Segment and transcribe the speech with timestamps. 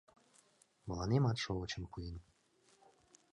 [0.87, 2.15] Мыланемат шовычым пуэн.